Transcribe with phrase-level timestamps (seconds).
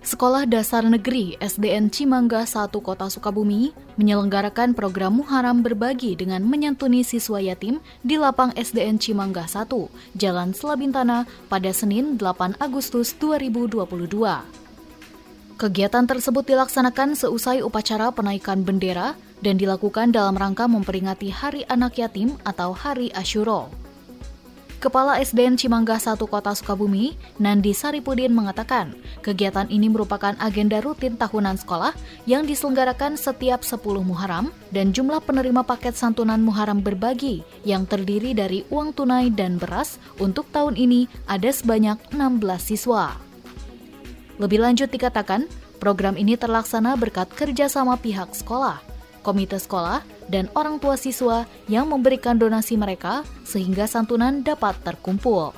[0.00, 7.36] Sekolah Dasar Negeri SDN Cimangga 1 Kota Sukabumi menyelenggarakan program Muharam Berbagi dengan menyantuni siswa
[7.36, 9.68] yatim di lapang SDN Cimangga 1,
[10.16, 13.84] Jalan Selabintana pada Senin 8 Agustus 2022.
[15.60, 19.12] Kegiatan tersebut dilaksanakan seusai upacara penaikan bendera
[19.44, 23.68] dan dilakukan dalam rangka memperingati Hari Anak Yatim atau Hari Ashuro.
[24.80, 31.60] Kepala SDN Cimangga 1 Kota Sukabumi, Nandi Saripudin mengatakan, kegiatan ini merupakan agenda rutin tahunan
[31.60, 31.92] sekolah
[32.24, 38.64] yang diselenggarakan setiap 10 Muharram dan jumlah penerima paket santunan Muharram berbagi yang terdiri dari
[38.72, 43.20] uang tunai dan beras untuk tahun ini ada sebanyak 16 siswa.
[44.40, 45.44] Lebih lanjut dikatakan,
[45.76, 48.80] program ini terlaksana berkat kerjasama pihak sekolah,
[49.20, 55.50] komite sekolah, dan orang tua siswa yang memberikan donasi mereka sehingga santunan dapat terkumpul.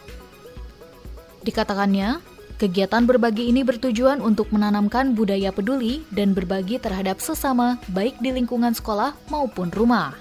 [1.44, 2.24] Dikatakannya,
[2.56, 8.72] kegiatan berbagi ini bertujuan untuk menanamkan budaya peduli dan berbagi terhadap sesama baik di lingkungan
[8.72, 10.16] sekolah maupun rumah.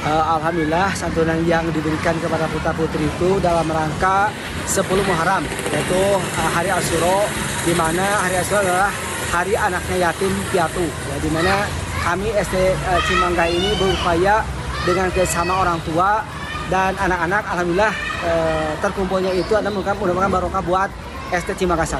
[0.00, 4.32] Uh, Alhamdulillah santunan yang diberikan kepada putra putri itu dalam rangka
[4.64, 5.44] 10 Muharram
[5.76, 7.28] yaitu uh, hari Asyuro
[7.68, 8.88] di mana hari Asyuro adalah
[9.28, 11.68] hari anaknya yatim piatu ya di mana
[12.04, 14.42] kami SD eh, Cimangga ini berupaya
[14.88, 16.24] dengan kerjasama orang tua
[16.72, 20.90] dan anak-anak alhamdulillah uh, terkumpulnya itu adalah merupakan barokah buat
[21.34, 21.98] SD Cimangga 1.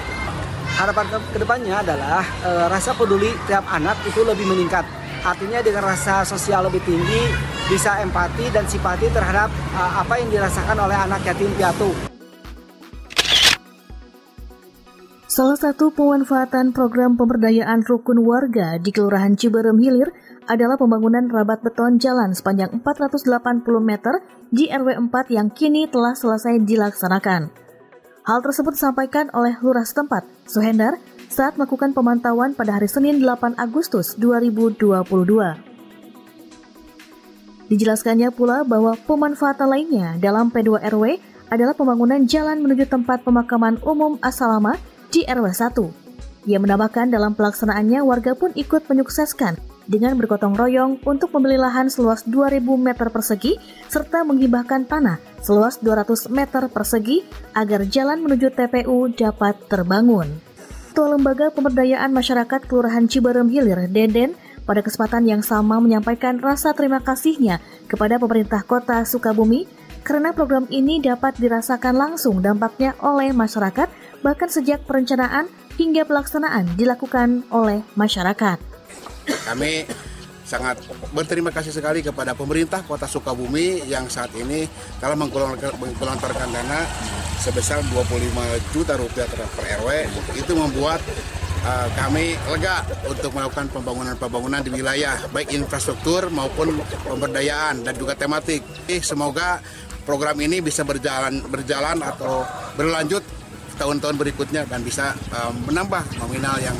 [0.78, 4.87] Harapan ke ke depannya adalah uh, rasa peduli tiap anak itu lebih meningkat.
[5.21, 7.28] Artinya dengan rasa sosial lebih tinggi,
[7.69, 12.09] bisa empati dan simpati terhadap apa yang dirasakan oleh anak yatim piatu.
[15.41, 20.12] Salah satu pemanfaatan program pemberdayaan rukun warga di Kelurahan Ciberem Hilir
[20.45, 24.21] adalah pembangunan rabat beton jalan sepanjang 480 meter
[24.53, 27.49] di RW 4 yang kini telah selesai dilaksanakan.
[28.28, 31.01] Hal tersebut disampaikan oleh lurah setempat, Suhendar,
[31.33, 35.09] saat melakukan pemantauan pada hari Senin 8 Agustus 2022.
[37.72, 41.17] Dijelaskannya pula bahwa pemanfaatan lainnya dalam P2 RW
[41.49, 44.77] adalah pembangunan jalan menuju tempat pemakaman umum Asalama
[45.10, 46.48] di RW 1.
[46.48, 49.60] Ia menambahkan dalam pelaksanaannya warga pun ikut menyukseskan
[49.91, 53.59] dengan bergotong royong untuk membeli lahan seluas 2000 meter persegi
[53.91, 60.31] serta menghibahkan tanah seluas 200 meter persegi agar jalan menuju TPU dapat terbangun.
[60.91, 64.34] Ketua Lembaga Pemberdayaan Masyarakat Kelurahan Ciberem Hilir, Deden,
[64.66, 67.59] pada kesempatan yang sama menyampaikan rasa terima kasihnya
[67.91, 69.66] kepada pemerintah kota Sukabumi
[70.03, 75.48] karena program ini dapat dirasakan langsung dampaknya oleh masyarakat bahkan sejak perencanaan
[75.81, 78.58] hingga pelaksanaan dilakukan oleh masyarakat.
[79.48, 79.88] Kami
[80.44, 80.82] sangat
[81.14, 84.66] berterima kasih sekali kepada pemerintah Kota Sukabumi yang saat ini
[84.98, 86.82] telah menggelontorkan dana
[87.38, 89.47] sebesar 25 juta rupiah per
[89.78, 89.88] RW.
[90.34, 90.98] Itu membuat
[91.62, 96.76] uh, kami lega untuk melakukan pembangunan-pembangunan di wilayah baik infrastruktur maupun
[97.06, 98.66] pemberdayaan dan juga tematik.
[99.00, 99.62] Semoga
[100.03, 102.42] program ini bisa berjalan berjalan atau
[102.75, 103.22] berlanjut
[103.80, 106.76] tahun-tahun berikutnya dan bisa uh, menambah nominal yang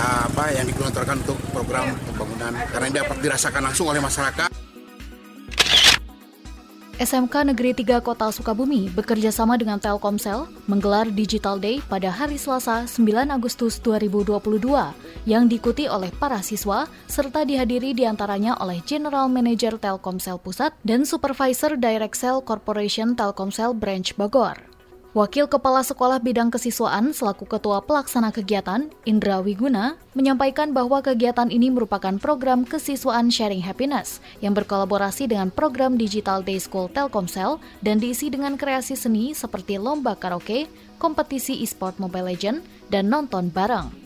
[0.00, 4.48] uh, apa yang digelontorkan untuk program pembangunan karena ini dapat dirasakan langsung oleh masyarakat.
[7.02, 12.86] SMK Negeri 3 Kota Sukabumi bekerja sama dengan Telkomsel menggelar Digital Day pada hari Selasa
[12.86, 14.38] 9 Agustus 2022
[15.26, 21.02] yang diikuti oleh para siswa serta dihadiri di antaranya oleh General Manager Telkomsel Pusat dan
[21.02, 24.71] Supervisor Direct Sale Corporation Telkomsel Branch Bogor.
[25.12, 31.68] Wakil Kepala Sekolah Bidang Kesiswaan selaku Ketua Pelaksana Kegiatan, Indra Wiguna, menyampaikan bahwa kegiatan ini
[31.68, 38.32] merupakan program kesiswaan Sharing Happiness yang berkolaborasi dengan program Digital Day School Telkomsel dan diisi
[38.32, 40.64] dengan kreasi seni seperti lomba karaoke,
[40.96, 44.01] kompetisi e-sport Mobile Legends, dan nonton bareng.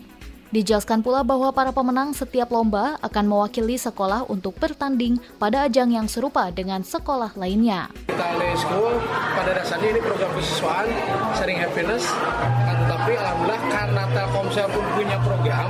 [0.56, 6.08] Dijelaskan pula bahwa para pemenang setiap lomba akan mewakili sekolah untuk bertanding pada ajang yang
[6.08, 7.93] serupa dengan sekolah lainnya.
[8.08, 8.97] Digital School
[9.37, 10.88] pada dasarnya ini program kesiswaan
[11.37, 12.08] sharing happiness,
[12.73, 15.69] tetapi alhamdulillah karena Telkomsel pun punya program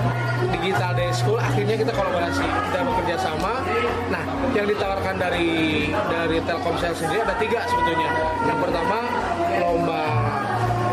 [0.55, 3.67] Digital Day School, akhirnya kita kolaborasi, kita bekerja sama.
[4.07, 4.23] Nah,
[4.55, 8.11] yang ditawarkan dari dari Telkomsel sendiri ada tiga sebetulnya.
[8.47, 8.99] Yang pertama
[9.59, 10.26] lomba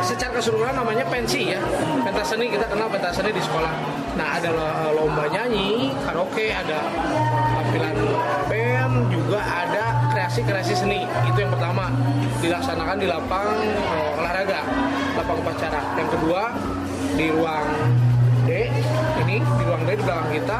[0.03, 1.59] secara keseluruhan namanya pensi ya.
[2.03, 3.73] Pentas seni kita kenal pentas seni di sekolah.
[4.19, 4.49] Nah ada
[4.91, 6.83] lomba nyanyi, karaoke, ada
[7.57, 7.97] tampilan
[8.51, 11.07] band, juga ada kreasi-kreasi seni.
[11.25, 11.89] Itu yang pertama
[12.43, 13.49] dilaksanakan di lapang
[13.87, 14.61] uh, olahraga,
[15.15, 15.81] lapang upacara.
[15.95, 16.51] Yang kedua
[17.15, 17.67] di ruang
[18.43, 18.67] D
[19.23, 20.57] ini di ruang D di belakang kita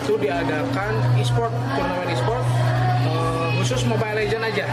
[0.00, 2.44] itu diadakan e-sport turnamen e-sport
[3.04, 4.66] uh, khusus Mobile Legend aja.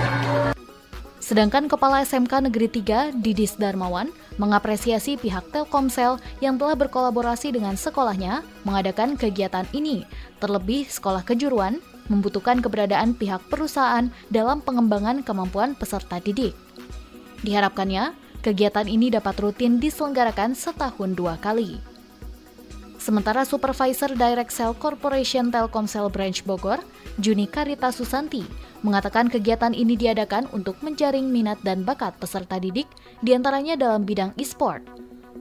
[1.25, 8.45] Sedangkan Kepala SMK Negeri 3, Didis Darmawan, mengapresiasi pihak Telkomsel yang telah berkolaborasi dengan sekolahnya
[8.61, 10.05] mengadakan kegiatan ini.
[10.37, 11.81] Terlebih sekolah kejuruan
[12.13, 16.53] membutuhkan keberadaan pihak perusahaan dalam pengembangan kemampuan peserta didik.
[17.41, 18.13] Diharapkannya,
[18.45, 21.94] kegiatan ini dapat rutin diselenggarakan setahun dua kali.
[23.05, 26.81] Sementara Supervisor Direct Cell Corporation Telkomsel Branch Bogor,
[27.21, 28.41] Juni Karita Susanti,
[28.81, 32.89] mengatakan kegiatan ini diadakan untuk menjaring minat dan bakat peserta didik,
[33.21, 34.81] di antaranya dalam bidang e-sport.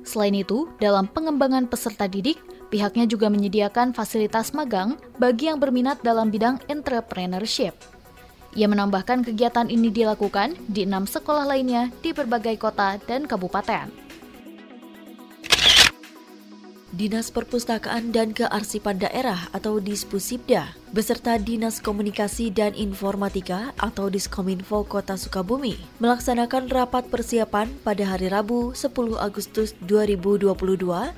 [0.05, 2.37] Selain itu, dalam pengembangan peserta didik,
[2.69, 7.73] pihaknya juga menyediakan fasilitas magang bagi yang berminat dalam bidang entrepreneurship.
[8.61, 14.04] Ia menambahkan kegiatan ini dilakukan di enam sekolah lainnya di berbagai kota dan kabupaten.
[16.95, 25.19] Dinas Perpustakaan dan Kearsipan Daerah atau Dispusibda beserta Dinas Komunikasi dan Informatika atau Diskominfo Kota
[25.19, 30.55] Sukabumi melaksanakan rapat persiapan pada hari Rabu 10 Agustus 2022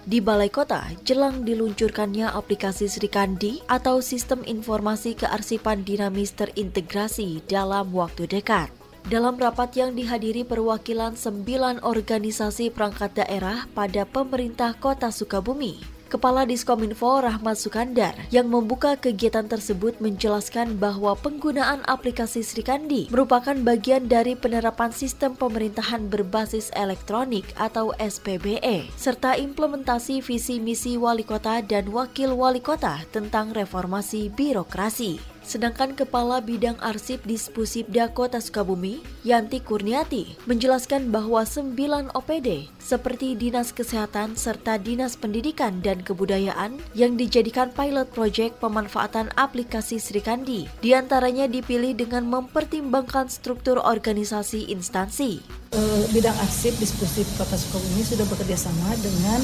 [0.09, 7.93] di Balai Kota jelang diluncurkannya aplikasi Sri Kandi atau Sistem Informasi Kearsipan Dinamis Terintegrasi dalam
[7.93, 8.76] waktu dekat.
[9.07, 15.79] Dalam rapat yang dihadiri perwakilan sembilan organisasi perangkat daerah pada pemerintah kota Sukabumi,
[16.11, 24.11] Kepala Diskominfo Rahmat Sukandar yang membuka kegiatan tersebut menjelaskan bahwa penggunaan aplikasi Srikandi merupakan bagian
[24.11, 31.95] dari penerapan sistem pemerintahan berbasis elektronik atau SPBE serta implementasi visi misi wali kota dan
[31.95, 35.36] wakil wali kota tentang reformasi birokrasi.
[35.47, 43.71] Sedangkan Kepala Bidang Arsip Dispusibda Kota Sukabumi, Yanti Kurniati, menjelaskan bahwa sembilan OPD seperti Dinas
[43.71, 51.47] Kesehatan serta Dinas Pendidikan dan Kebudayaan yang dijadikan pilot project pemanfaatan aplikasi Srikandi, di antaranya
[51.47, 55.39] dipilih dengan mempertimbangkan struktur organisasi instansi.
[55.71, 59.39] Eh, bidang arsip Dispusib Kota Sukabumi sudah bekerja sama dengan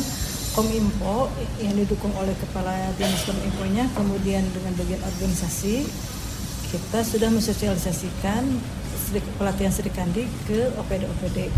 [0.53, 1.33] Kominfo
[1.65, 5.89] yang didukung oleh Kepala Dinas Kominfonya, kemudian dengan bagian organisasi,
[6.69, 8.45] kita sudah mensosialisasikan
[9.41, 11.49] pelatihan Sri Kandi ke OPD-OPD.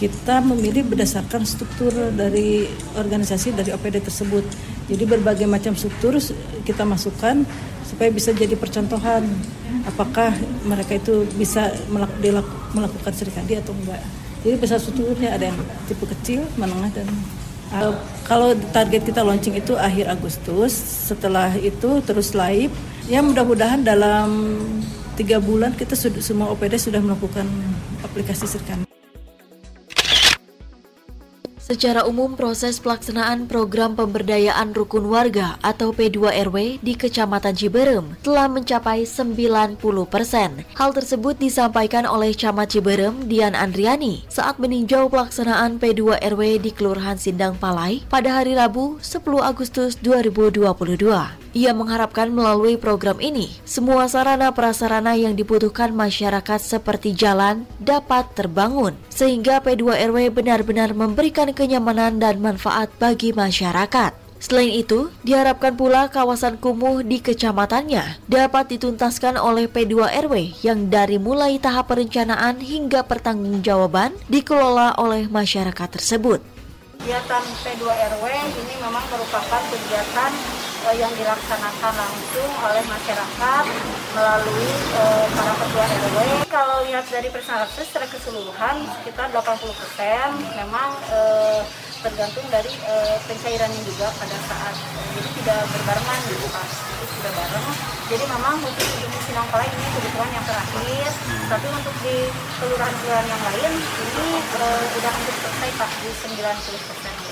[0.00, 2.66] Kita memilih berdasarkan struktur dari
[2.96, 4.44] organisasi dari OPD tersebut.
[4.88, 6.16] Jadi berbagai macam struktur
[6.64, 7.44] kita masukkan
[7.84, 9.24] supaya bisa jadi percontohan
[9.84, 10.32] apakah
[10.64, 11.72] mereka itu bisa
[12.72, 14.00] melakukan Sri Kandi atau enggak.
[14.44, 15.58] Jadi besar strukturnya ada yang
[15.88, 17.08] tipe kecil, menengah dan
[17.68, 17.92] Uh,
[18.24, 22.72] kalau target kita launching itu akhir Agustus, setelah itu terus live.
[23.08, 24.60] Ya mudah-mudahan dalam
[25.20, 27.44] tiga bulan kita sudah semua OPD sudah melakukan
[28.00, 28.87] aplikasi Sirkan.
[31.68, 39.04] Secara umum, proses pelaksanaan program pemberdayaan rukun warga atau P2RW di Kecamatan Ciberem telah mencapai
[39.04, 39.76] 90
[40.08, 40.64] persen.
[40.80, 47.60] Hal tersebut disampaikan oleh Camat Ciberem, Dian Andriani, saat meninjau pelaksanaan P2RW di Kelurahan Sindang
[47.60, 51.47] Palai pada hari Rabu 10 Agustus 2022.
[51.56, 58.92] Ia mengharapkan melalui program ini, semua sarana prasarana yang dibutuhkan masyarakat seperti jalan dapat terbangun,
[59.08, 64.28] sehingga P2RW benar-benar memberikan kenyamanan dan manfaat bagi masyarakat.
[64.38, 71.58] Selain itu, diharapkan pula kawasan kumuh di kecamatannya dapat dituntaskan oleh P2RW yang dari mulai
[71.58, 76.38] tahap perencanaan hingga pertanggungjawaban dikelola oleh masyarakat tersebut.
[77.02, 78.24] Kegiatan P2RW
[78.62, 80.30] ini memang merupakan kegiatan
[80.96, 83.64] yang dilaksanakan langsung oleh masyarakat
[84.16, 86.16] melalui uh, para ketua RW.
[86.48, 89.68] Kalau lihat dari persentase secara keseluruhan sekitar 80%
[90.56, 91.60] memang uh,
[92.00, 94.74] tergantung dari uh, pencairannya juga pada saat
[95.18, 97.68] jadi tidak berbarengan gitu pas itu sudah bareng.
[98.08, 101.08] Jadi memang untuk di Sinangpala ini kebutuhan yang terakhir.
[101.48, 102.16] Tapi untuk di
[102.60, 107.27] kelurahan-kelurahan yang lain ini sudah hampir selesai pak di 90 persen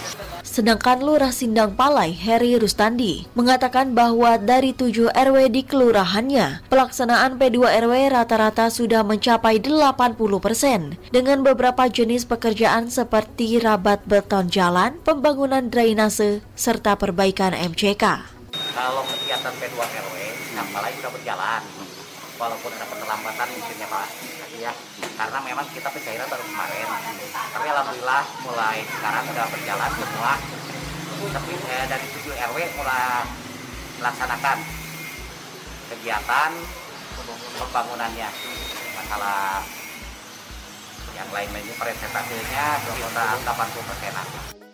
[0.46, 7.66] Sedangkan Lurah Sindang Palai, Heri Rustandi, mengatakan bahwa dari 7 RW di kelurahannya, pelaksanaan P2
[7.82, 15.66] RW rata-rata sudah mencapai 80 persen, dengan beberapa jenis pekerjaan seperti rabat beton jalan, pembangunan
[15.66, 18.04] drainase, serta perbaikan MCK.
[18.72, 20.16] Kalau kegiatan P2 RW,
[20.72, 21.62] Palai sudah berjalan,
[22.38, 24.08] walaupun ada keterlambatan mungkinnya Pak,
[24.62, 24.72] ya
[25.16, 26.86] karena memang kita pencairan baru kemarin
[27.56, 30.32] tapi alhamdulillah mulai sekarang sudah berjalan semua
[31.32, 33.24] tapi eh, dari 7 RW mulai
[33.96, 34.58] melaksanakan
[35.88, 36.52] kegiatan
[37.56, 38.28] pembangunannya
[38.92, 39.64] masalah
[41.16, 44.65] yang lain lainnya presentasinya sekitar 80 persenan.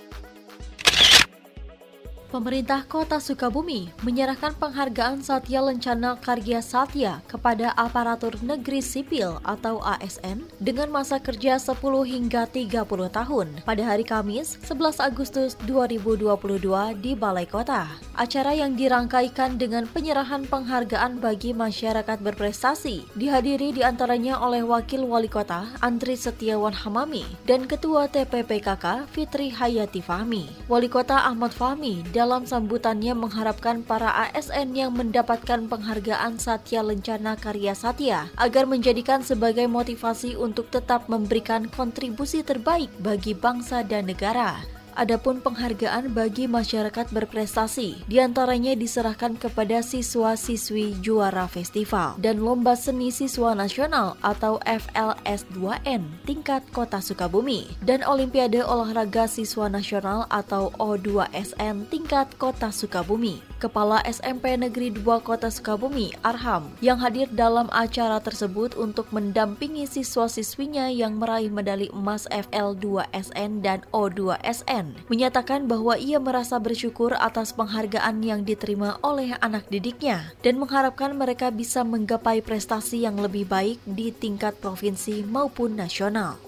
[2.33, 10.49] Pemerintah Kota Sukabumi menyerahkan penghargaan Satya Lencana Karya Satya kepada aparatur negeri sipil atau ASN
[10.57, 11.77] dengan masa kerja 10
[12.09, 17.85] hingga 30 tahun pada hari Kamis 11 Agustus 2022 di Balai Kota.
[18.17, 25.29] Acara yang dirangkaikan dengan penyerahan penghargaan bagi masyarakat berprestasi dihadiri di antaranya oleh Wakil Wali
[25.29, 30.49] Kota Andri Setiawan Hamami dan Ketua TPPKK Fitri Hayati Fahmi.
[30.73, 37.75] Wali Kota Ahmad Fahmi dalam sambutannya mengharapkan para ASN yang mendapatkan penghargaan Satya Lencana Karya
[37.75, 44.82] Satya agar menjadikan sebagai motivasi untuk tetap memberikan kontribusi terbaik bagi bangsa dan negara.
[44.93, 53.09] Adapun penghargaan bagi masyarakat berprestasi di antaranya diserahkan kepada siswa-siswi juara festival dan Lomba Seni
[53.09, 62.29] Siswa Nasional atau FLS2N tingkat Kota Sukabumi dan Olimpiade Olahraga Siswa Nasional atau O2SN tingkat
[62.37, 63.41] Kota Sukabumi.
[63.63, 70.91] Kepala SMP Negeri 2 Kota Sukabumi, Arham, yang hadir dalam acara tersebut untuk mendampingi siswa-siswinya
[70.91, 78.41] yang meraih medali emas FL2SN dan O2SN, menyatakan bahwa ia merasa bersyukur atas penghargaan yang
[78.43, 84.57] diterima oleh anak didiknya dan mengharapkan mereka bisa menggapai prestasi yang lebih baik di tingkat
[84.59, 86.41] provinsi maupun nasional.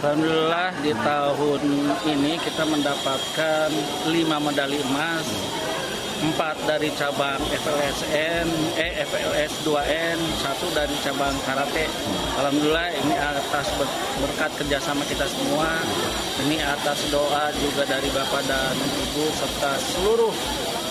[0.00, 1.60] Alhamdulillah di tahun
[2.08, 3.68] ini kita mendapatkan
[4.08, 5.28] 5 medali emas
[6.20, 8.46] empat dari cabang FLSN,
[8.76, 11.88] eh FLS 2N, satu dari cabang karate.
[12.36, 13.72] Alhamdulillah ini atas
[14.20, 15.80] berkat kerjasama kita semua,
[16.44, 20.32] ini atas doa juga dari Bapak dan Ibu serta seluruh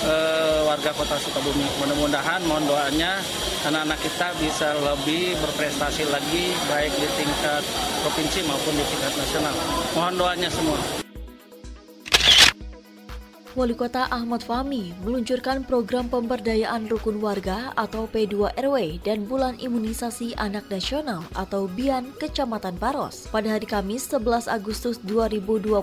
[0.06, 1.68] uh, warga Kota Sukabumi.
[1.78, 3.22] Mudah-mudahan mohon doanya
[3.70, 7.64] anak-anak kita bisa lebih berprestasi lagi baik di tingkat
[8.02, 9.56] provinsi maupun di tingkat nasional.
[9.94, 11.09] Mohon doanya semua.
[13.58, 20.70] Wali Kota Ahmad Fahmi meluncurkan program pemberdayaan rukun warga atau P2RW dan Bulan Imunisasi Anak
[20.70, 25.82] Nasional atau BIAN Kecamatan Baros pada hari Kamis 11 Agustus 2022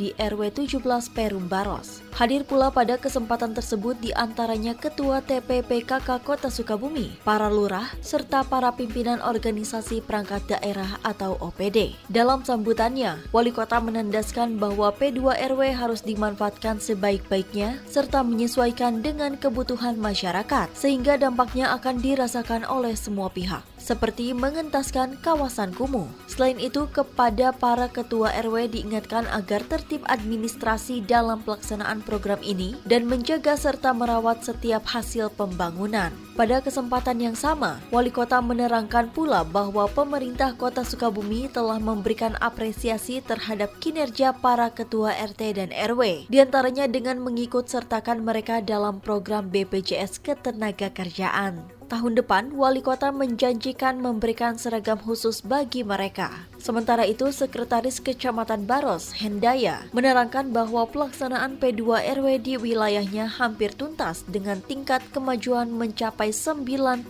[0.00, 0.80] di RW 17
[1.12, 2.00] Perum Baros.
[2.14, 8.70] Hadir pula pada kesempatan tersebut di antaranya Ketua TPPKK Kota Sukabumi, para lurah, serta para
[8.70, 11.98] pimpinan organisasi perangkat daerah atau OPD.
[12.06, 20.70] Dalam sambutannya, Wali Kota menandaskan bahwa P2RW harus dimanfaatkan sebaik-baiknya serta menyesuaikan dengan kebutuhan masyarakat,
[20.78, 26.08] sehingga dampaknya akan dirasakan oleh semua pihak seperti mengentaskan kawasan kumuh.
[26.24, 33.04] Selain itu, kepada para ketua RW diingatkan agar tertib administrasi dalam pelaksanaan program ini dan
[33.04, 36.08] menjaga serta merawat setiap hasil pembangunan.
[36.34, 43.22] Pada kesempatan yang sama, Wali Kota menerangkan pula bahwa pemerintah Kota Sukabumi telah memberikan apresiasi
[43.22, 49.46] terhadap kinerja para ketua RT dan RW, di antaranya dengan mengikut sertakan mereka dalam program
[49.46, 51.83] BPJS Ketenagakerjaan.
[51.84, 56.48] Tahun depan, wali kota menjanjikan memberikan seragam khusus bagi mereka.
[56.56, 64.24] Sementara itu, Sekretaris Kecamatan Baros, Hendaya, menerangkan bahwa pelaksanaan P2 RW di wilayahnya hampir tuntas
[64.24, 67.04] dengan tingkat kemajuan mencapai 99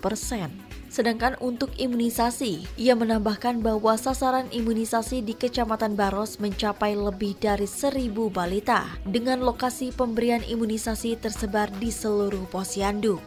[0.00, 0.67] persen.
[0.88, 8.32] Sedangkan untuk imunisasi, ia menambahkan bahwa sasaran imunisasi di Kecamatan Baros mencapai lebih dari seribu
[8.32, 13.20] balita dengan lokasi pemberian imunisasi tersebar di seluruh posyandu.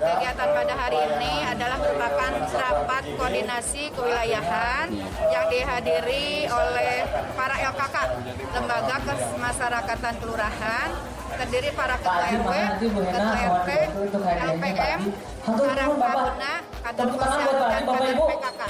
[0.00, 4.88] Kegiatan pada hari ini adalah merupakan rapat koordinasi kewilayahan
[5.30, 7.06] yang dihadiri oleh
[7.38, 7.96] para LKK,
[8.56, 10.88] Lembaga Kemasyarakatan Kelurahan,
[11.38, 12.52] terdiri para ketua RW,
[12.88, 13.68] ketua RT,
[14.58, 15.00] LPM,
[15.44, 16.54] para Kabuna,
[16.96, 18.62] sosial dan kader PKK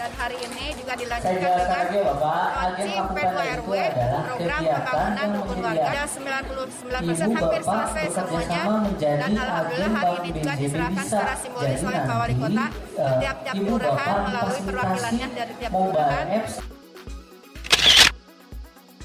[0.00, 2.16] dan hari ini juga dilanjutkan dengan
[2.56, 8.62] launching P2RW program pembangunan rukun warga 99 persen hampir selesai semuanya.
[8.96, 14.16] dan alhamdulillah hari ini juga diserahkan secara simbolis oleh Pak Wali Kota ke tiap-tiap kelurahan
[14.24, 16.26] melalui perwakilannya dari tiap kelurahan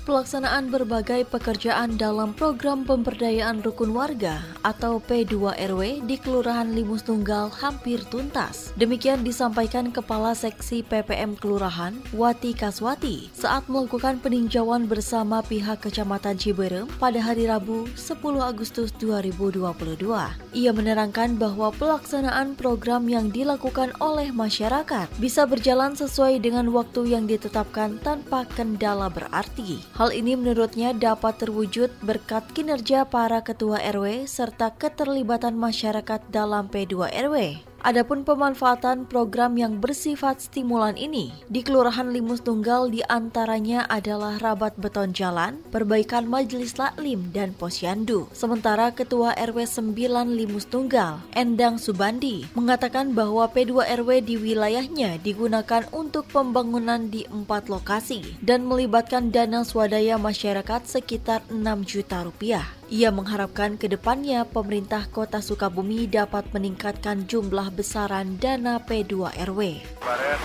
[0.06, 8.06] pelaksanaan berbagai pekerjaan dalam program pemberdayaan rukun warga atau P2RW di Kelurahan Limus Tunggal hampir
[8.14, 8.70] tuntas.
[8.78, 16.86] Demikian disampaikan Kepala Seksi PPM Kelurahan, Wati Kaswati, saat melakukan peninjauan bersama pihak Kecamatan Ciberem
[17.02, 20.06] pada hari Rabu 10 Agustus 2022.
[20.54, 27.26] Ia menerangkan bahwa pelaksanaan program yang dilakukan oleh masyarakat bisa berjalan sesuai dengan waktu yang
[27.26, 29.95] ditetapkan tanpa kendala berarti.
[29.96, 37.16] Hal ini menurutnya dapat terwujud berkat kinerja para ketua RW serta keterlibatan masyarakat dalam P2
[37.16, 37.64] RW.
[37.86, 44.74] Adapun pemanfaatan program yang bersifat stimulan ini di Kelurahan Limus Tunggal di antaranya adalah rabat
[44.82, 48.26] beton jalan, perbaikan majelis laklim dan posyandu.
[48.34, 49.94] Sementara Ketua RW 9
[50.34, 57.70] Limus Tunggal, Endang Subandi, mengatakan bahwa P2 RW di wilayahnya digunakan untuk pembangunan di empat
[57.70, 62.66] lokasi dan melibatkan dana swadaya masyarakat sekitar 6 juta rupiah.
[62.86, 69.60] Ia mengharapkan ke depannya pemerintah kota Sukabumi dapat meningkatkan jumlah besaran dana P2RW.
[69.98, 70.40] Kemarin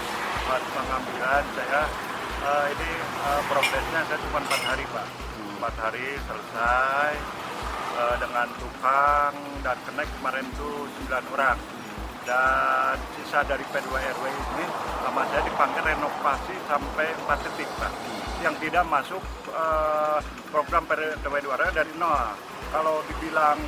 [0.48, 1.84] buat pengambilan saya
[2.40, 2.90] uh, ini
[3.28, 5.06] uh, progresnya saya cuma 4 hari Pak.
[5.60, 7.12] 4 hari selesai
[8.00, 10.70] uh, dengan tukang dan kenek kemarin itu
[11.12, 11.60] 9 orang.
[12.24, 14.64] Dan sisa dari P2RW ini
[15.04, 17.92] sama saya dipanggil renovasi sampai 4 detik Pak
[18.40, 19.20] yang tidak masuk
[19.52, 22.34] uh, program PDW2 dari nol.
[22.70, 23.58] Kalau dibilang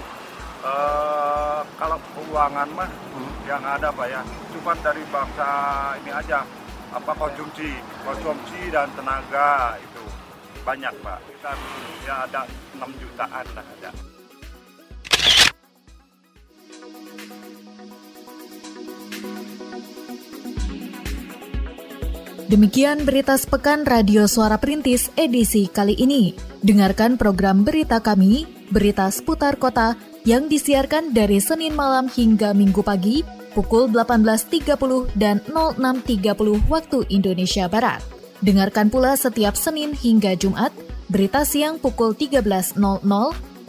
[0.66, 3.32] uh, kalau keuangan mah hmm.
[3.46, 4.22] yang ada pak ya,
[4.54, 5.48] cuma dari bangsa
[6.02, 6.42] ini aja
[6.92, 10.04] apa konsumsi, konsumsi dan tenaga itu
[10.66, 11.18] banyak pak.
[11.40, 11.58] Kan
[12.06, 12.46] ya ada
[12.78, 13.90] 6 jutaan lah ada.
[22.52, 26.36] Demikian berita sepekan Radio Suara Perintis edisi kali ini.
[26.60, 29.96] Dengarkan program berita kami, berita seputar kota,
[30.28, 33.24] yang disiarkan dari Senin malam hingga Minggu pagi
[33.56, 34.68] pukul 18.30
[35.16, 38.04] dan 06.30 waktu Indonesia Barat.
[38.44, 40.76] Dengarkan pula setiap Senin hingga Jumat,
[41.08, 42.76] berita siang pukul 13.00,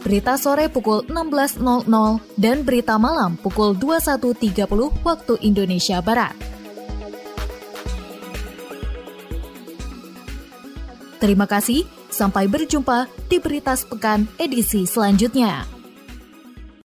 [0.04, 1.88] berita sore pukul 16.00,
[2.36, 4.60] dan berita malam pukul 21.30
[5.00, 6.53] waktu Indonesia Barat.
[11.24, 15.73] Terima kasih, sampai berjumpa di Berita Sepekan edisi selanjutnya.